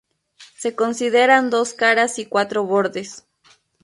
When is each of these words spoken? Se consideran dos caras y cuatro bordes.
Se 0.57 0.73
consideran 0.75 1.51
dos 1.51 1.75
caras 1.75 2.17
y 2.17 2.25
cuatro 2.25 2.63
bordes. 2.65 3.27